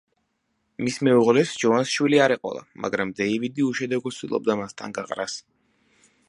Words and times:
მის 0.85 0.95
მეუღლეს, 1.07 1.51
ჯოანს 1.63 1.91
შვილი 1.97 2.21
არ 2.27 2.33
ეყოლა, 2.37 2.63
მაგრამ 2.87 3.13
დეივიდი 3.21 3.67
უშედეგოდ 3.69 4.17
ცდილობდა 4.19 4.57
მასთან 4.63 4.97
გაყრას. 4.99 5.39